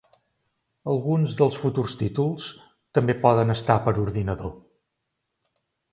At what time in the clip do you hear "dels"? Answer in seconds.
1.41-1.59